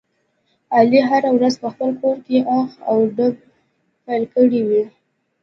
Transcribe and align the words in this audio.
علي 0.77 0.99
هره 1.09 1.29
ورځ 1.37 1.53
په 1.61 1.67
خپل 1.73 1.89
کورکې 2.01 2.37
اخ 2.59 2.69
او 2.89 2.97
ډب 3.15 3.35
پیل 4.05 4.23
کړی 4.35 4.61
وي. 4.67 4.83